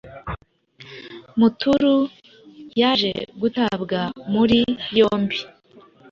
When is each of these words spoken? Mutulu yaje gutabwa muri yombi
Mutulu 1.39 1.95
yaje 2.79 3.13
gutabwa 3.41 3.99
muri 4.33 4.59
yombi 4.97 5.39